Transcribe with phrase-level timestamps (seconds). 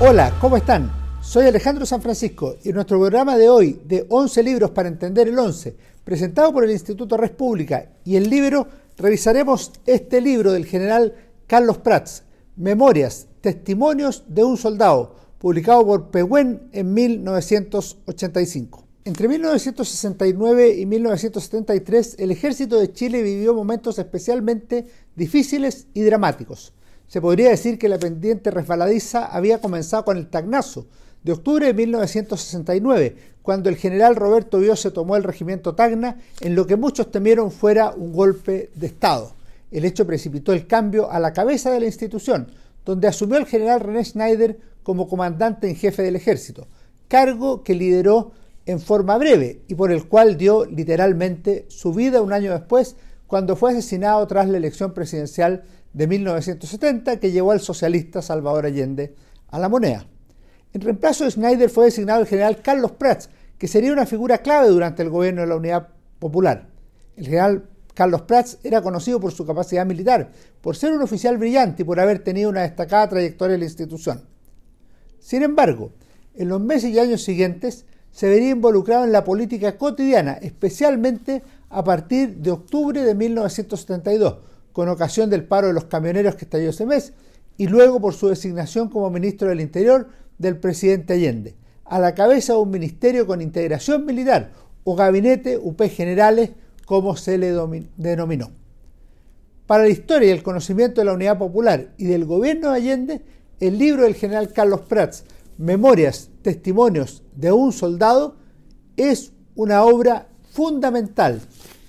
[0.00, 0.90] Hola, ¿cómo están?
[1.22, 5.38] Soy Alejandro San Francisco y nuestro programa de hoy de 11 libros para entender el
[5.38, 8.66] 11, presentado por el Instituto Res Pública y el libro,
[8.98, 11.14] revisaremos este libro del general
[11.46, 12.24] Carlos Prats,
[12.56, 18.84] Memorias, Testimonios de un Soldado, publicado por Pehuen en 1985.
[19.04, 26.72] Entre 1969 y 1973, el ejército de Chile vivió momentos especialmente difíciles y dramáticos.
[27.14, 30.88] Se podría decir que la pendiente resbaladiza había comenzado con el Tagnazo
[31.22, 36.66] de octubre de 1969, cuando el general Roberto Biose tomó el regimiento Tacna en lo
[36.66, 39.32] que muchos temieron fuera un golpe de Estado.
[39.70, 42.48] El hecho precipitó el cambio a la cabeza de la institución,
[42.84, 46.66] donde asumió el general René Schneider como comandante en jefe del ejército,
[47.06, 48.32] cargo que lideró
[48.66, 52.96] en forma breve y por el cual dio literalmente su vida un año después,
[53.28, 55.62] cuando fue asesinado tras la elección presidencial
[55.94, 59.14] de 1970 que llevó al socialista Salvador Allende
[59.48, 60.06] a la moneda.
[60.72, 64.68] En reemplazo de Schneider fue designado el general Carlos Prats, que sería una figura clave
[64.68, 66.68] durante el gobierno de la Unidad Popular.
[67.16, 71.82] El general Carlos Prats era conocido por su capacidad militar, por ser un oficial brillante
[71.82, 74.24] y por haber tenido una destacada trayectoria en la institución.
[75.20, 75.92] Sin embargo,
[76.34, 81.84] en los meses y años siguientes se vería involucrado en la política cotidiana, especialmente a
[81.84, 84.38] partir de octubre de 1972,
[84.74, 87.12] con ocasión del paro de los camioneros que estalló ese mes,
[87.56, 92.54] y luego por su designación como ministro del Interior del presidente Allende, a la cabeza
[92.54, 94.50] de un ministerio con integración militar
[94.82, 96.50] o gabinete UP Generales,
[96.86, 97.52] como se le
[97.96, 98.50] denominó.
[99.68, 103.22] Para la historia y el conocimiento de la Unidad Popular y del gobierno de Allende,
[103.60, 105.22] el libro del general Carlos Prats,
[105.56, 108.34] Memorias, Testimonios de un Soldado,
[108.96, 111.40] es una obra fundamental,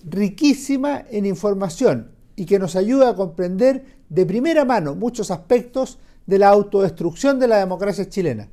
[0.07, 6.39] riquísima en información y que nos ayuda a comprender de primera mano muchos aspectos de
[6.39, 8.49] la autodestrucción de la democracia chilena.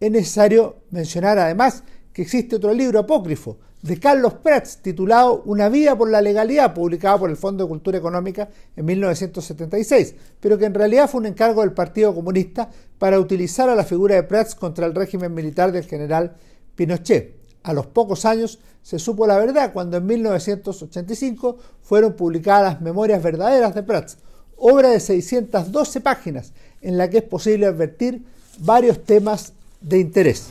[0.00, 5.96] Es necesario mencionar además que existe otro libro apócrifo de Carlos Prats titulado Una vida
[5.96, 10.74] por la legalidad, publicado por el Fondo de Cultura Económica en 1976, pero que en
[10.74, 12.68] realidad fue un encargo del Partido Comunista
[12.98, 16.36] para utilizar a la figura de Prats contra el régimen militar del general
[16.74, 17.45] Pinochet.
[17.66, 23.74] A los pocos años se supo la verdad cuando en 1985 fueron publicadas Memorias Verdaderas
[23.74, 24.18] de Prats,
[24.56, 28.24] obra de 612 páginas en la que es posible advertir
[28.60, 30.50] varios temas de interés.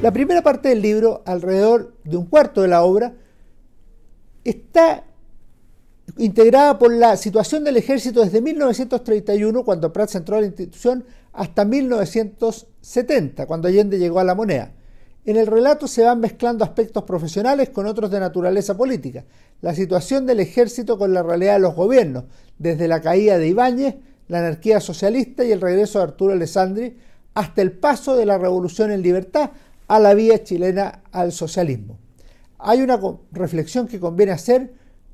[0.00, 3.14] La primera parte del libro, alrededor de un cuarto de la obra,
[4.44, 5.02] está
[6.18, 11.64] integrada por la situación del ejército desde 1931, cuando Prats entró a la institución, hasta
[11.64, 14.72] 1970, cuando Allende llegó a la moneda.
[15.26, 19.24] En el relato se van mezclando aspectos profesionales con otros de naturaleza política,
[19.60, 22.24] la situación del ejército con la realidad de los gobiernos,
[22.58, 23.96] desde la caída de Ibáñez,
[24.28, 26.96] la anarquía socialista y el regreso de Arturo Alessandri,
[27.34, 29.50] hasta el paso de la revolución en libertad
[29.88, 31.98] a la vía chilena al socialismo.
[32.58, 33.00] Hay una
[33.32, 34.72] reflexión que conviene hacer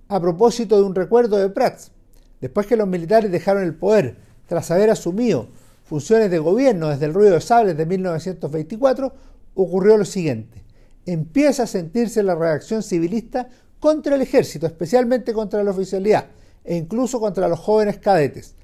[0.08, 1.92] a propósito de un recuerdo de Prats.
[2.40, 4.16] Después que los militares dejaron el poder,
[4.46, 5.48] tras haber asumido
[5.90, 9.12] funciones de gobierno desde el ruido de sables de 1924,
[9.54, 10.62] ocurrió lo siguiente.
[11.04, 13.48] Empieza a sentirse la reacción civilista
[13.80, 16.26] contra el ejército, especialmente contra la oficialidad
[16.62, 18.54] e incluso contra los jóvenes cadetes,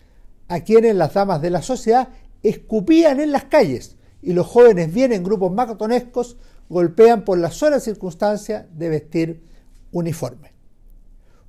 [0.47, 2.11] a quienes las damas de la sociedad
[2.45, 6.37] escupían en las calles y los jóvenes vienen en grupos macatonescos
[6.69, 9.43] golpean por la sola circunstancia de vestir
[9.91, 10.56] uniforme.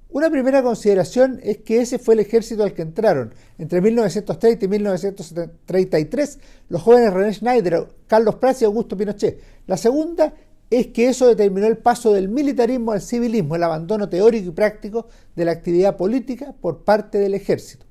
[0.09, 4.67] Una primera consideración es que ese fue el ejército al que entraron entre 1930 y
[4.67, 9.39] 1933 los jóvenes René Schneider, Carlos Prats y Augusto Pinochet.
[9.67, 10.33] La segunda
[10.69, 15.07] es que eso determinó el paso del militarismo al civilismo, el abandono teórico y práctico
[15.35, 17.85] de la actividad política por parte del ejército.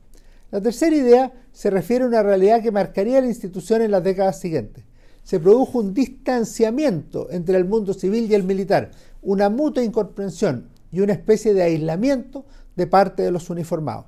[0.51, 4.41] La tercera idea se refiere a una realidad que marcaría la institución en las décadas
[4.41, 4.85] siguientes.
[5.23, 8.91] Se produjo un distanciamiento entre el mundo civil y el militar,
[9.23, 14.07] una mutua incomprensión, y una especie de aislamiento de parte de los uniformados.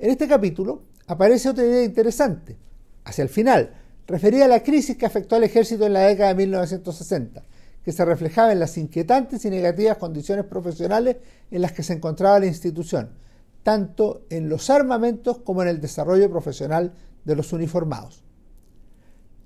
[0.00, 2.56] En este capítulo aparece otra idea interesante.
[3.04, 6.34] Hacia el final, refería a la crisis que afectó al ejército en la década de
[6.34, 7.44] 1960,
[7.84, 11.18] que se reflejaba en las inquietantes y negativas condiciones profesionales
[11.52, 13.10] en las que se encontraba la institución,
[13.62, 16.94] tanto en los armamentos como en el desarrollo profesional
[17.24, 18.24] de los uniformados.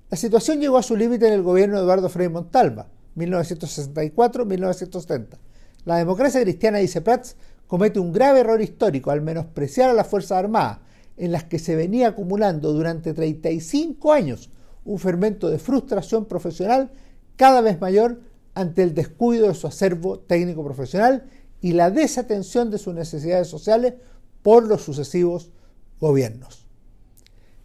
[0.09, 5.37] La situación llegó a su límite en el gobierno de Eduardo Frei Montalva, 1964-1970
[5.85, 7.35] la democracia cristiana, dice Prats,
[7.67, 10.79] comete un grave error histórico al menospreciar a las Fuerzas Armadas,
[11.17, 14.49] en las que se venía acumulando durante 35 años
[14.85, 16.91] un fermento de frustración profesional
[17.35, 18.21] cada vez mayor
[18.55, 21.25] ante el descuido de su acervo técnico profesional
[21.61, 23.93] y la desatención de sus necesidades sociales
[24.41, 25.51] por los sucesivos
[25.99, 26.67] gobiernos.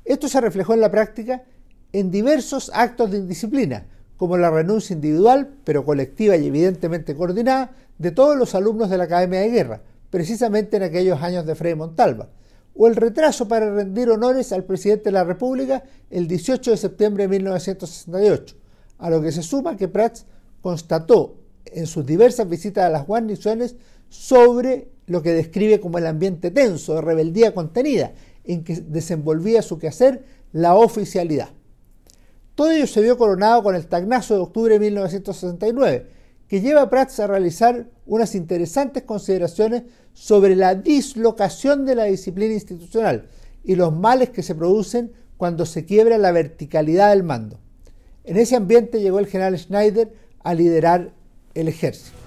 [0.05, 1.45] Esto se reflejó en la práctica
[1.93, 3.87] en diversos actos de indisciplina,
[4.19, 9.05] como la renuncia individual, pero colectiva y evidentemente coordinada, de todos los alumnos de la
[9.05, 9.81] Academia de Guerra,
[10.11, 12.29] precisamente en aquellos años de Frei Montalva,
[12.75, 17.25] o el retraso para rendir honores al presidente de la República el 18 de septiembre
[17.25, 18.57] de 1968,
[18.99, 20.27] a lo que se suma que Prats
[20.61, 23.77] constató en sus diversas visitas a las guarniciones
[24.09, 28.13] sobre lo que describe como el ambiente tenso de rebeldía contenida
[28.45, 31.51] en que desenvolvía su quehacer la oficialidad.
[32.59, 36.07] Todo ello se vio coronado con el tagnazo de octubre de 1969,
[36.49, 42.55] que lleva a Prats a realizar unas interesantes consideraciones sobre la dislocación de la disciplina
[42.55, 43.29] institucional
[43.63, 47.61] y los males que se producen cuando se quiebra la verticalidad del mando.
[48.25, 50.13] En ese ambiente llegó el general Schneider
[50.43, 51.13] a liderar
[51.55, 52.19] el ejército.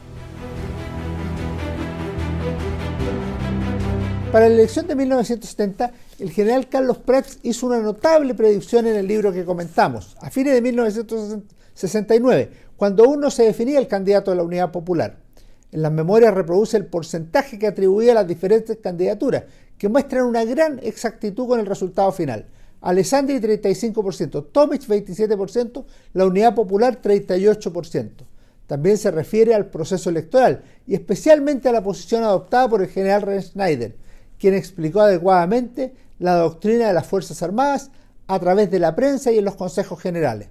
[4.32, 5.92] Para la elección de 1970,
[6.22, 10.54] el general Carlos Prats hizo una notable predicción en el libro que comentamos, a fines
[10.54, 15.18] de 1969, cuando aún no se definía el candidato de la Unidad Popular.
[15.72, 19.46] En las memorias reproduce el porcentaje que atribuía a las diferentes candidaturas,
[19.80, 22.46] que muestran una gran exactitud con el resultado final.
[22.82, 28.10] Alessandri 35%, Tomic 27%, la Unidad Popular 38%.
[28.68, 33.24] También se refiere al proceso electoral y especialmente a la posición adoptada por el general
[33.24, 33.96] Ren Schneider,
[34.42, 37.92] quien explicó adecuadamente la doctrina de las Fuerzas Armadas
[38.26, 40.50] a través de la prensa y en los consejos generales.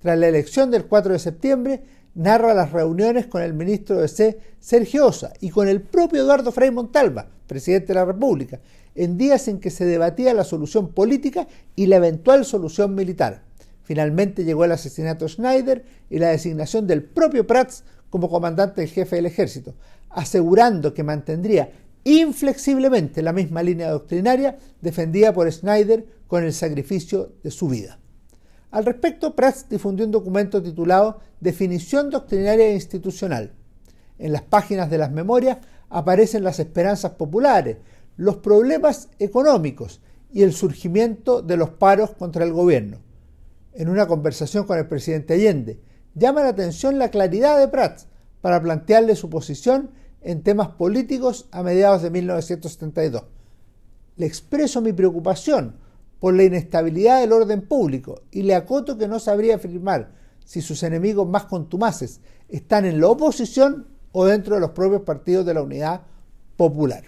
[0.00, 1.84] Tras la elección del 4 de septiembre,
[2.16, 6.50] narra las reuniones con el ministro de C, Sergio Osa, y con el propio Eduardo
[6.50, 8.58] Frei Montalva, presidente de la República,
[8.96, 11.46] en días en que se debatía la solución política
[11.76, 13.42] y la eventual solución militar.
[13.84, 18.88] Finalmente llegó el asesinato de Schneider y la designación del propio Prats como comandante en
[18.88, 19.74] jefe del ejército,
[20.10, 21.70] asegurando que mantendría
[22.04, 27.98] inflexiblemente la misma línea doctrinaria defendida por Schneider con el sacrificio de su vida.
[28.70, 33.52] Al respecto, Prats difundió un documento titulado Definición Doctrinaria e Institucional.
[34.18, 35.58] En las páginas de las memorias
[35.90, 37.76] aparecen las esperanzas populares,
[38.16, 40.00] los problemas económicos
[40.32, 42.98] y el surgimiento de los paros contra el gobierno.
[43.74, 45.80] En una conversación con el presidente Allende,
[46.14, 48.06] llama la atención la claridad de Prats
[48.40, 49.90] para plantearle su posición
[50.22, 53.24] en temas políticos a mediados de 1972.
[54.16, 55.76] Le expreso mi preocupación
[56.20, 60.12] por la inestabilidad del orden público y le acoto que no sabría afirmar
[60.44, 65.44] si sus enemigos más contumaces están en la oposición o dentro de los propios partidos
[65.46, 66.02] de la Unidad
[66.56, 67.04] Popular.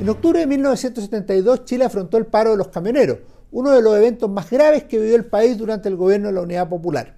[0.00, 3.18] En octubre de 1972 Chile afrontó el paro de los camioneros,
[3.50, 6.40] uno de los eventos más graves que vivió el país durante el gobierno de la
[6.42, 7.17] Unidad Popular.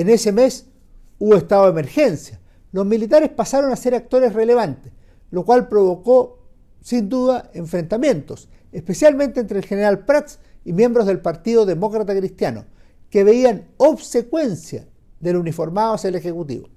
[0.00, 0.64] En ese mes
[1.18, 2.40] hubo estado de emergencia.
[2.72, 4.94] Los militares pasaron a ser actores relevantes,
[5.30, 6.38] lo cual provocó,
[6.80, 12.64] sin duda, enfrentamientos, especialmente entre el general Prats y miembros del Partido Demócrata Cristiano,
[13.10, 14.86] que veían obsecuencia
[15.20, 16.70] del uniformado hacia el Ejecutivo.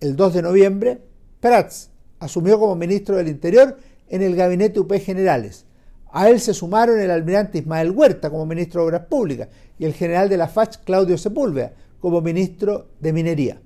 [0.00, 1.00] El 2 de noviembre,
[1.40, 3.78] Prats asumió como ministro del Interior
[4.08, 5.64] en el gabinete UP Generales.
[6.12, 9.48] A él se sumaron el almirante Ismael Huerta como ministro de Obras Públicas
[9.78, 11.72] y el general de la FACH Claudio Sepúlveda
[12.06, 13.60] como ministro de Minería.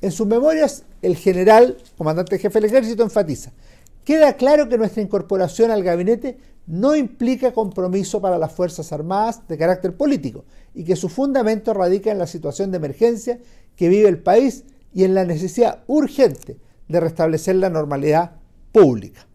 [0.00, 3.52] En sus memorias, el general, comandante jefe del ejército, enfatiza,
[4.02, 9.56] queda claro que nuestra incorporación al gabinete no implica compromiso para las Fuerzas Armadas de
[9.56, 13.38] carácter político y que su fundamento radica en la situación de emergencia
[13.76, 16.56] que vive el país y en la necesidad urgente
[16.88, 18.32] de restablecer la normalidad
[18.72, 19.28] pública.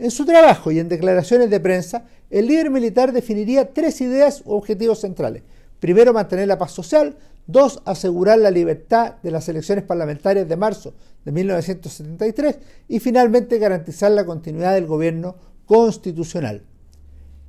[0.00, 4.54] En su trabajo y en declaraciones de prensa, el líder militar definiría tres ideas u
[4.54, 5.44] objetivos centrales.
[5.82, 7.16] Primero, mantener la paz social,
[7.46, 10.94] Dos, asegurar la libertad de las elecciones parlamentarias de marzo
[11.24, 12.58] de 1973
[12.88, 16.62] y finalmente garantizar la continuidad del gobierno constitucional.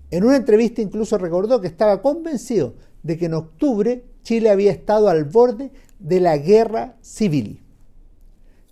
[0.10, 5.10] En una entrevista incluso recordó que estaba convencido de que en octubre Chile había estado
[5.10, 7.62] al borde de la guerra civil.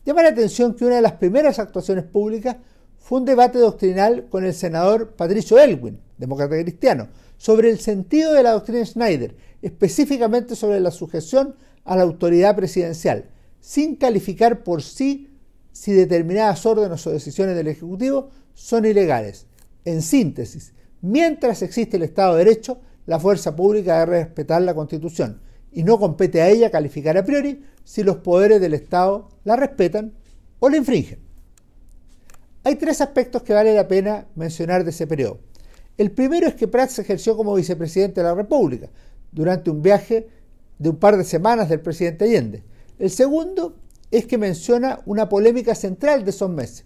[0.06, 2.58] Llama la atención que una de las primeras actuaciones públicas
[2.98, 7.10] fue un debate doctrinal con el senador Patricio Elwin, demócrata cristiano,
[7.41, 11.55] sobre el sentido de la doctrina Schneider específicamente sobre la sujeción
[11.86, 15.27] a la autoridad presidencial, sin calificar por sí
[15.71, 19.48] si determinadas órdenes o decisiones del Ejecutivo son ilegales.
[19.86, 25.41] En síntesis, mientras existe el Estado de Derecho, la fuerza pública debe respetar la Constitución
[25.71, 30.13] y no compete a ella calificar a priori si los poderes del Estado la respetan
[30.60, 31.17] o la infringen.
[32.63, 35.39] Hay tres aspectos que vale la pena mencionar de ese periodo.
[36.01, 38.89] El primero es que Prats ejerció como vicepresidente de la República,
[39.31, 40.27] durante un viaje
[40.79, 42.63] de un par de semanas del presidente Allende.
[42.98, 43.75] El segundo
[44.10, 46.86] es que menciona una polémica central de esos meses.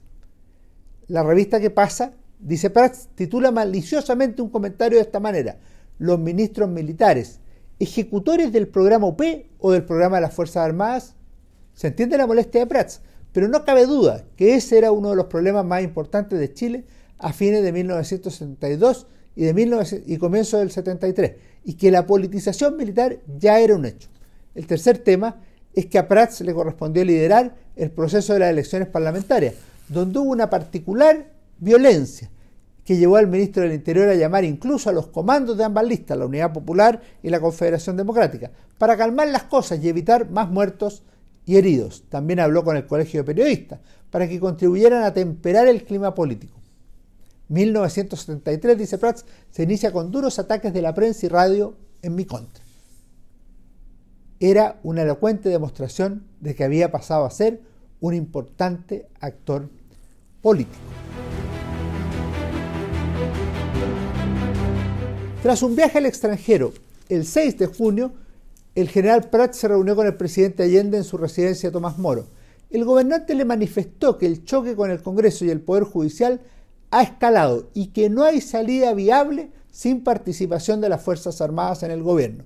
[1.07, 5.59] La revista que pasa, dice Prats, titula maliciosamente un comentario de esta manera.
[5.97, 7.39] Los ministros militares,
[7.79, 9.21] ejecutores del programa UP
[9.59, 11.15] o del programa de las Fuerzas Armadas.
[11.73, 12.99] Se entiende la molestia de Prats,
[13.31, 16.83] pero no cabe duda que ese era uno de los problemas más importantes de Chile
[17.19, 23.19] a fines de 1972 y, de y comienzo del 73, y que la politización militar
[23.37, 24.09] ya era un hecho.
[24.53, 25.41] El tercer tema
[25.73, 29.55] es que a Prats le correspondió liderar el proceso de las elecciones parlamentarias,
[29.89, 32.31] donde hubo una particular violencia
[32.85, 36.17] que llevó al ministro del Interior a llamar incluso a los comandos de ambas listas,
[36.17, 41.03] la Unidad Popular y la Confederación Democrática, para calmar las cosas y evitar más muertos
[41.45, 42.03] y heridos.
[42.09, 43.79] También habló con el Colegio de Periodistas
[44.11, 46.59] para que contribuyeran a temperar el clima político.
[47.49, 52.25] 1973, dice Prats, se inicia con duros ataques de la prensa y radio en mi
[52.25, 52.63] contra.
[54.39, 57.61] Era una elocuente demostración de que había pasado a ser
[57.99, 59.69] un importante actor
[60.41, 60.79] político.
[65.41, 66.73] Tras un viaje al extranjero
[67.07, 68.13] el 6 de junio,
[68.73, 72.27] el general Prats se reunió con el presidente Allende en su residencia Tomás Moro.
[72.71, 76.41] El gobernante le manifestó que el choque con el Congreso y el Poder Judicial
[76.91, 81.91] ha escalado y que no hay salida viable sin participación de las Fuerzas Armadas en
[81.91, 82.45] el gobierno.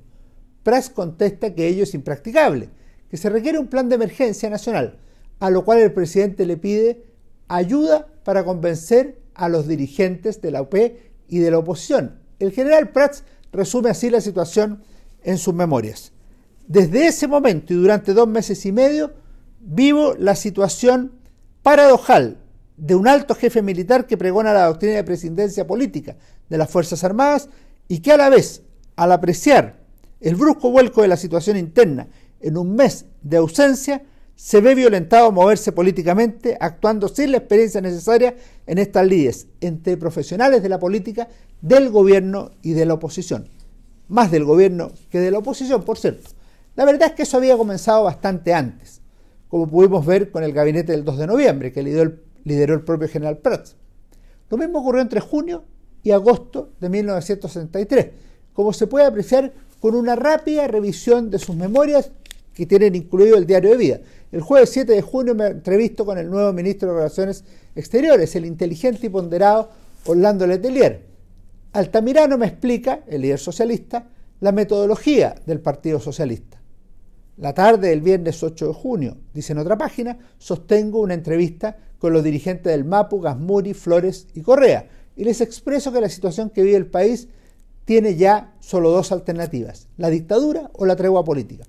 [0.63, 2.69] Prats contesta que ello es impracticable,
[3.10, 4.98] que se requiere un plan de emergencia nacional,
[5.39, 7.05] a lo cual el presidente le pide
[7.48, 10.75] ayuda para convencer a los dirigentes de la UP
[11.27, 12.19] y de la oposición.
[12.39, 14.84] El general Prats resume así la situación
[15.24, 16.12] en sus memorias.
[16.67, 19.12] Desde ese momento y durante dos meses y medio
[19.60, 21.13] vivo la situación
[21.63, 22.38] paradojal
[22.79, 26.15] de un alto jefe militar que pregona la doctrina de presidencia política
[26.50, 27.50] de las Fuerzas Armadas
[27.88, 28.63] y que a la vez,
[28.95, 29.79] al apreciar
[30.21, 32.07] el brusco vuelco de la situación interna
[32.39, 34.03] en un mes de ausencia,
[34.36, 39.98] se ve violentado a moverse políticamente, actuando sin la experiencia necesaria en estas lides entre
[39.98, 41.27] profesionales de la política,
[41.62, 43.50] del gobierno y de la oposición.
[44.07, 46.29] Más del gobierno que de la oposición, por cierto.
[46.75, 49.01] La verdad es que eso había comenzado bastante antes,
[49.50, 52.81] como pudimos ver con el gabinete del 2 de noviembre, que lideró el lideró el
[52.81, 53.75] propio general Prats.
[54.49, 55.63] Lo mismo ocurrió entre junio
[56.03, 58.07] y agosto de 1963,
[58.53, 62.11] como se puede apreciar con una rápida revisión de sus memorias
[62.53, 63.99] que tienen incluido el diario de vida.
[64.31, 67.43] El jueves 7 de junio me entrevisto con el nuevo ministro de Relaciones
[67.75, 69.69] Exteriores, el inteligente y ponderado
[70.05, 71.05] Orlando Letelier.
[71.71, 74.07] Altamirano me explica, el líder socialista,
[74.41, 76.58] la metodología del Partido Socialista.
[77.39, 82.12] La tarde del viernes 8 de junio, dice en otra página, sostengo una entrevista con
[82.12, 86.63] los dirigentes del MAPU, Gasmuri, Flores y Correa y les expreso que la situación que
[86.63, 87.29] vive el país
[87.86, 91.63] tiene ya solo dos alternativas, la dictadura o la tregua política.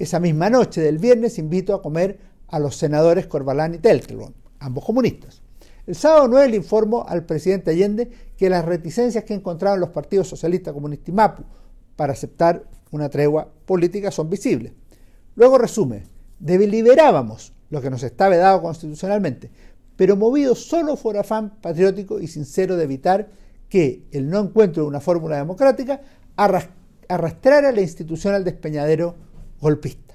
[0.00, 4.84] Esa misma noche del viernes invito a comer a los senadores Corbalán y Telkelbon, ambos
[4.84, 5.42] comunistas.
[5.86, 10.26] El sábado 9 le informo al presidente Allende que las reticencias que encontraron los partidos
[10.26, 11.44] socialista, comunista y MAPU
[11.94, 14.72] para aceptar una tregua política son visibles.
[15.34, 16.04] Luego resume,
[16.38, 19.50] deliberábamos lo que nos está vedado constitucionalmente,
[19.96, 23.30] pero movidos solo por afán patriótico y sincero de evitar
[23.68, 26.02] que el no encuentro de una fórmula democrática
[26.36, 29.16] arrastrara la institución al despeñadero
[29.60, 30.14] golpista.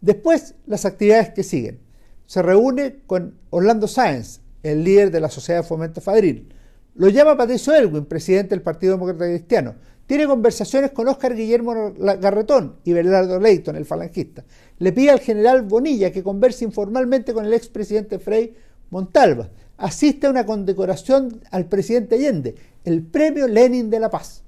[0.00, 1.80] Después, las actividades que siguen.
[2.26, 6.54] Se reúne con Orlando Sáenz, el líder de la Sociedad de Fomento Fadril.
[6.94, 9.74] Lo llama Patricio Elwin, presidente del Partido Demócrata Cristiano.
[10.08, 14.42] Tiene conversaciones con Óscar Guillermo Garretón y Bernardo Leighton, el falangista.
[14.78, 18.54] Le pide al general Bonilla que converse informalmente con el expresidente Frei
[18.88, 19.50] Montalva.
[19.76, 22.54] Asiste a una condecoración al presidente Allende,
[22.86, 24.44] el premio Lenin de la Paz.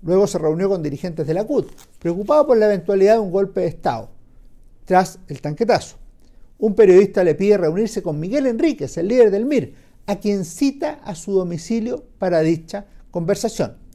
[0.00, 3.60] Luego se reunió con dirigentes de la CUT, preocupado por la eventualidad de un golpe
[3.60, 4.08] de Estado,
[4.86, 5.96] tras el tanquetazo.
[6.56, 9.74] Un periodista le pide reunirse con Miguel Enríquez, el líder del MIR,
[10.06, 13.86] a quien cita a su domicilio para dicha conversación.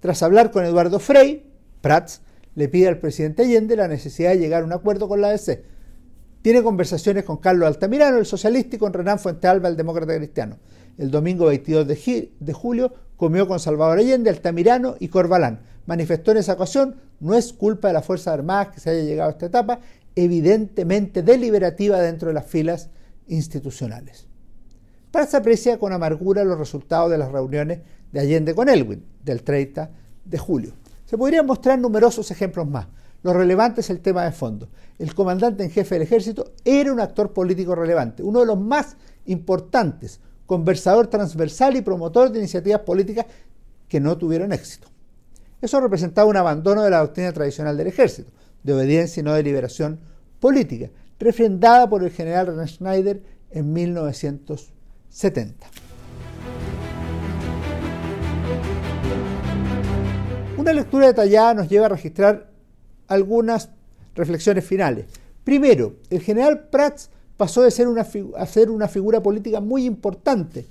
[0.00, 1.46] Tras hablar con Eduardo Frey,
[1.82, 2.22] Prats
[2.54, 5.62] le pide al presidente Allende la necesidad de llegar a un acuerdo con la ADC.
[6.42, 10.56] Tiene conversaciones con Carlos Altamirano, el socialista, y con Renán Fuentealba, el demócrata cristiano.
[10.96, 15.60] El domingo 22 de, julio comió con Salvador Allende, Altamirano y Corbalán.
[15.84, 19.28] Manifestó en esa ocasión, no es culpa de las Fuerzas Armadas que se haya llegado
[19.28, 19.80] a esta etapa,
[20.16, 22.88] evidentemente deliberativa dentro de las filas
[23.28, 24.29] institucionales.
[25.10, 27.80] Prats aprecia con amargura los resultados de las reuniones
[28.12, 29.90] de Allende con Elwin del 30
[30.24, 30.72] de julio.
[31.04, 32.86] Se podrían mostrar numerosos ejemplos más.
[33.22, 34.68] Lo relevante es el tema de fondo.
[34.98, 38.96] El comandante en jefe del ejército era un actor político relevante, uno de los más
[39.26, 43.26] importantes, conversador transversal y promotor de iniciativas políticas
[43.88, 44.88] que no tuvieron éxito.
[45.60, 48.30] Eso representaba un abandono de la doctrina tradicional del ejército,
[48.62, 50.00] de obediencia y no de liberación
[50.38, 50.90] política.
[51.18, 53.74] refrendada por el general René Schneider en
[55.10, 55.66] 1970.
[60.56, 62.50] Una lectura detallada nos lleva a registrar
[63.08, 63.70] algunas
[64.14, 65.06] reflexiones finales.
[65.42, 70.66] Primero, el general Prats pasó de ser una, a ser una figura política muy importante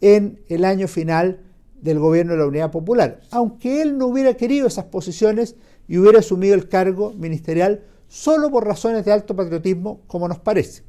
[0.00, 1.40] en el año final
[1.80, 5.54] del gobierno de la Unidad Popular, aunque él no hubiera querido esas posiciones
[5.86, 10.82] y hubiera asumido el cargo ministerial solo por razones de alto patriotismo, como nos parece.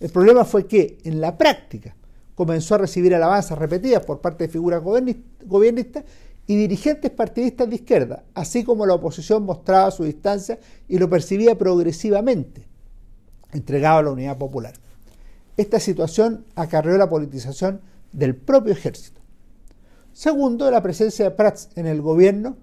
[0.00, 1.94] El problema fue que, en la práctica,
[2.42, 6.02] comenzó a recibir alabanzas repetidas por parte de figuras gobiernistas
[6.48, 10.58] y dirigentes partidistas de izquierda, así como la oposición mostraba su distancia
[10.88, 12.66] y lo percibía progresivamente
[13.52, 14.72] entregado a la Unidad Popular.
[15.56, 17.80] Esta situación acarreó la politización
[18.10, 19.20] del propio ejército.
[20.12, 22.56] Segundo, la presencia de Prats en el gobierno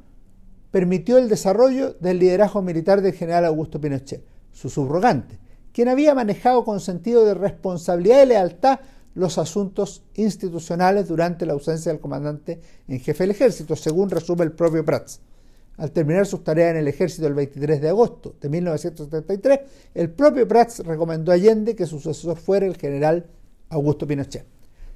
[0.71, 5.39] permitió el desarrollo del liderazgo militar del general Augusto Pinochet, su subrogante,
[5.71, 8.81] quien había manejado con sentido de responsabilidad y lealtad
[9.19, 14.53] los asuntos institucionales durante la ausencia del comandante en jefe del ejército, según resume el
[14.53, 15.19] propio Prats.
[15.77, 19.59] Al terminar sus tareas en el ejército el 23 de agosto de 1973,
[19.93, 23.27] el propio Prats recomendó a Allende que su sucesor fuera el general
[23.69, 24.45] Augusto Pinochet.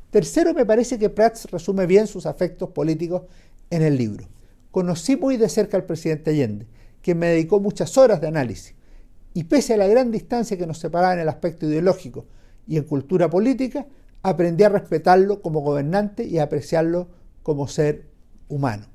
[0.10, 3.24] Tercero, me parece que Prats resume bien sus afectos políticos
[3.70, 4.27] en el libro.
[4.72, 6.68] Conocí muy de cerca al presidente Allende,
[7.01, 8.75] quien me dedicó muchas horas de análisis,
[9.34, 12.25] y pese a la gran distancia que nos separaba en el aspecto ideológico
[12.68, 13.86] y en cultura política,
[14.24, 17.10] aprendí a respetarlo como gobernante y a apreciarlo
[17.44, 18.08] como ser
[18.48, 18.88] humano.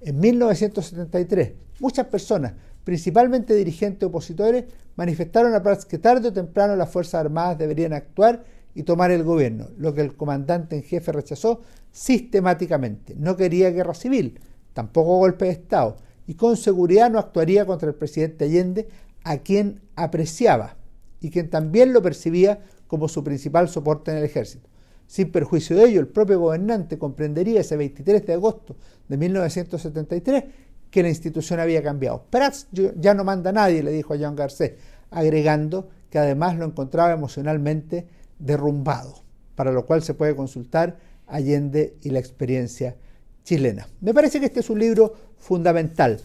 [0.00, 2.54] En 1973, muchas personas,
[2.84, 4.64] principalmente dirigentes opositores,
[4.96, 8.44] manifestaron a Prats que tarde o temprano las Fuerzas Armadas deberían actuar
[8.74, 13.14] y tomar el gobierno, lo que el comandante en jefe rechazó sistemáticamente.
[13.16, 14.40] No quería guerra civil,
[14.74, 15.96] tampoco golpe de Estado,
[16.26, 18.88] y con seguridad no actuaría contra el presidente Allende,
[19.24, 20.76] a quien apreciaba
[21.20, 24.68] y quien también lo percibía como su principal soporte en el ejército.
[25.06, 28.76] Sin perjuicio de ello, el propio gobernante comprendería ese 23 de agosto
[29.08, 30.44] de 1973
[30.90, 32.24] que la institución había cambiado.
[32.30, 34.72] Prats ya no manda a nadie, le dijo a Jean Garcés,
[35.10, 38.06] agregando que además lo encontraba emocionalmente
[38.38, 39.22] derrumbado,
[39.54, 42.96] para lo cual se puede consultar Allende y la experiencia
[43.42, 43.88] chilena.
[44.00, 46.20] Me parece que este es un libro fundamental.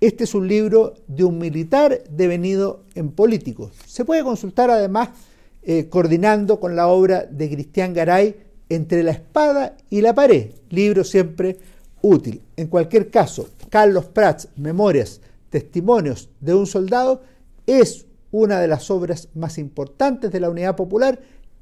[0.00, 3.70] Este es un libro de un militar devenido en político.
[3.86, 5.10] Se puede consultar además
[5.62, 8.36] eh, coordinando con la obra de Cristian Garay
[8.68, 11.58] Entre la espada y la pared, libro siempre
[12.00, 12.42] útil.
[12.56, 15.20] En cualquier caso, Carlos Prats, Memorias,
[15.50, 17.22] Testimonios de un Soldado,
[17.66, 21.20] es una de las obras más importantes de la Unidad Popular,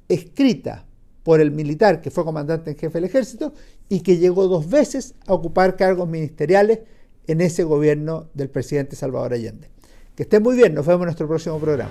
[0.08, 0.86] escrita
[1.22, 3.52] por el militar que fue comandante en jefe del ejército
[3.88, 6.80] y que llegó dos veces a ocupar cargos ministeriales
[7.26, 9.68] en ese gobierno del presidente Salvador Allende.
[10.14, 11.90] Que estén muy bien, nos vemos en nuestro próximo programa.